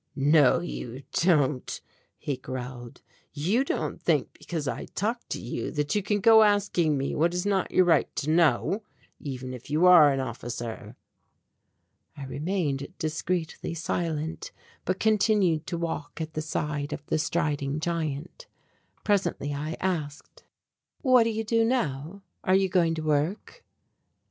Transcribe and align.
"No 0.15 0.61
you 0.61 1.03
don't," 1.11 1.79
he 2.17 2.35
growled, 2.35 3.03
"you 3.33 3.63
don't 3.63 4.01
think 4.01 4.33
because 4.39 4.67
I 4.67 4.85
talk 4.85 5.21
to 5.29 5.39
you, 5.39 5.69
that 5.73 5.93
you 5.93 6.01
can 6.01 6.21
go 6.21 6.41
asking 6.41 6.97
me 6.97 7.13
what 7.13 7.35
is 7.35 7.45
not 7.45 7.69
your 7.69 7.85
right 7.85 8.09
to 8.15 8.31
know, 8.31 8.81
even 9.19 9.53
if 9.53 9.69
you 9.69 9.85
are 9.85 10.11
an 10.11 10.19
officer?" 10.19 10.95
I 12.17 12.25
remained 12.25 12.87
discreetly 12.97 13.75
silent, 13.75 14.51
but 14.85 14.99
continued 14.99 15.67
to 15.67 15.77
walk 15.77 16.19
at 16.19 16.33
the 16.33 16.41
side 16.41 16.93
of 16.93 17.05
the 17.05 17.19
striding 17.19 17.79
giant. 17.79 18.47
Presently 19.03 19.53
I 19.53 19.77
asked: 19.79 20.43
"What 21.03 21.25
do 21.25 21.29
you 21.29 21.43
do 21.43 21.63
now, 21.63 22.23
are 22.43 22.55
you 22.55 22.69
going 22.69 22.95
to 22.95 23.03
work?" 23.03 23.63